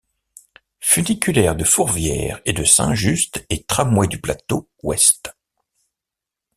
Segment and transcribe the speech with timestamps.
[0.79, 5.37] Funiculaires de Fourvière et de Saint-Just et tramways du plateau ouest.